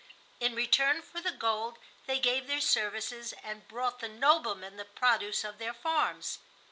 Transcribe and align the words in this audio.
In 0.39 0.55
return 0.55 1.03
for 1.03 1.21
the 1.21 1.29
gold 1.31 1.77
they 2.07 2.17
gave 2.17 2.47
their 2.47 2.59
services 2.59 3.35
and 3.43 3.67
brought 3.67 3.99
the 3.99 4.09
"nobleman" 4.09 4.75
the 4.77 4.83
produce 4.83 5.43
of 5.43 5.59
their 5.59 5.75
farms. 5.75 6.39